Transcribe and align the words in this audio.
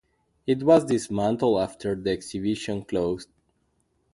It 0.47 0.63
was 0.63 0.85
dismantled 0.85 1.59
after 1.61 1.93
the 1.93 2.09
exhibition 2.09 2.85
closed. 2.85 3.29